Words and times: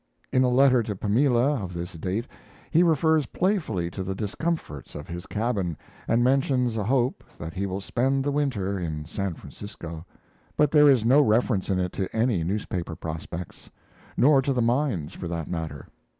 In 0.31 0.43
a 0.43 0.49
letter 0.49 0.81
to 0.81 0.95
Pamela 0.95 1.61
of 1.63 1.75
this 1.75 1.93
date 1.93 2.25
he 2.71 2.81
refers 2.81 3.27
playfully 3.27 3.91
to 3.91 4.01
the 4.01 4.15
discomforts 4.15 4.95
of 4.95 5.07
his 5.07 5.27
cabin 5.27 5.77
and 6.07 6.23
mentions 6.23 6.75
a 6.75 6.83
hope 6.83 7.23
that 7.37 7.53
he 7.53 7.67
will 7.67 7.81
spend 7.81 8.23
the 8.23 8.31
winter 8.31 8.79
in 8.79 9.05
San 9.05 9.35
Francisco; 9.35 10.03
but 10.57 10.71
there 10.71 10.89
is 10.89 11.05
no 11.05 11.21
reference 11.21 11.69
in 11.69 11.79
it 11.79 11.93
to 11.93 12.09
any 12.15 12.43
newspaper 12.43 12.95
prospects 12.95 13.69
nor 14.17 14.41
to 14.41 14.53
the 14.53 14.59
mines, 14.63 15.13
for 15.13 15.27
that 15.27 15.47
matter. 15.47 15.87